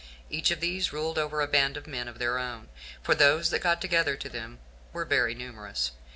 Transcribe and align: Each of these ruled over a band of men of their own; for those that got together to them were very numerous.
Each 0.31 0.49
of 0.49 0.61
these 0.61 0.91
ruled 0.91 1.19
over 1.19 1.41
a 1.41 1.47
band 1.47 1.77
of 1.77 1.85
men 1.85 2.07
of 2.07 2.17
their 2.17 2.39
own; 2.39 2.69
for 3.03 3.13
those 3.13 3.51
that 3.51 3.59
got 3.61 3.79
together 3.79 4.15
to 4.15 4.29
them 4.29 4.57
were 4.93 5.05
very 5.05 5.35
numerous. 5.35 5.91